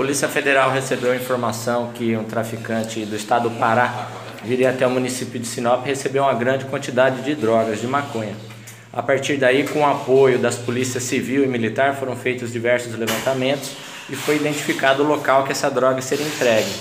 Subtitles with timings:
[0.00, 4.08] Polícia Federal recebeu a informação que um traficante do estado do Pará
[4.42, 8.34] viria até o município de Sinop e recebeu uma grande quantidade de drogas, de maconha.
[8.90, 13.72] A partir daí, com o apoio das polícias civil e militar, foram feitos diversos levantamentos
[14.08, 16.72] e foi identificado o local que essa droga seria entregue.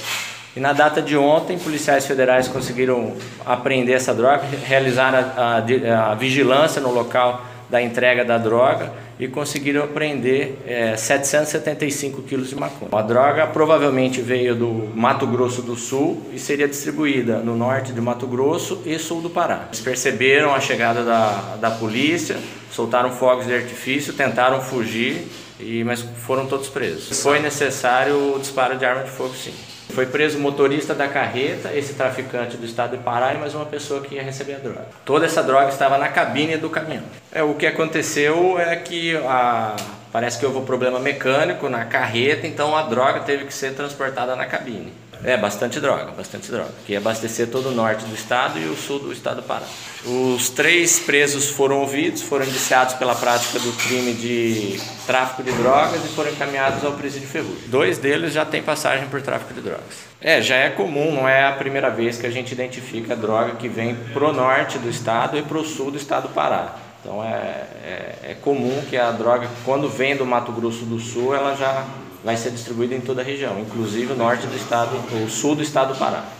[0.55, 6.15] E na data de ontem, policiais federais conseguiram apreender essa droga, realizar a, a, a
[6.15, 12.89] vigilância no local da entrega da droga e conseguiram apreender é, 775 quilos de maconha.
[12.91, 18.01] A droga provavelmente veio do Mato Grosso do Sul e seria distribuída no norte de
[18.01, 19.65] Mato Grosso e sul do Pará.
[19.67, 22.37] Eles perceberam a chegada da, da polícia,
[22.71, 25.27] soltaram fogos de artifício, tentaram fugir,
[25.59, 27.21] e, mas foram todos presos.
[27.21, 29.53] Foi necessário o disparo de arma de fogo, sim.
[29.89, 33.65] Foi preso o motorista da carreta, esse traficante do estado de Pará e mais uma
[33.65, 34.85] pessoa que ia receber a droga.
[35.03, 37.03] Toda essa droga estava na cabine do caminhão.
[37.31, 39.75] É, o que aconteceu é que a,
[40.11, 44.35] parece que houve um problema mecânico na carreta, então a droga teve que ser transportada
[44.35, 44.91] na cabine.
[45.23, 46.69] É, bastante droga, bastante droga.
[46.85, 49.65] Que ia abastecer todo o norte do estado e o sul do estado do Pará.
[50.05, 56.05] Os três presos foram ouvidos, foram indiciados pela prática do crime de tráfico de drogas
[56.05, 57.67] e foram encaminhados ao presídio Ferrugem.
[57.67, 60.07] Dois deles já têm passagem por tráfico de drogas.
[60.21, 63.67] É, já é comum, não é a primeira vez que a gente identifica droga que
[63.67, 66.75] vem pro norte do estado e pro sul do estado do Pará.
[67.01, 71.33] Então é, é, é comum que a droga, quando vem do Mato Grosso do Sul,
[71.33, 71.85] ela já
[72.23, 74.91] vai ser distribuída em toda a região, inclusive o norte do estado,
[75.23, 76.38] o sul do estado do Pará.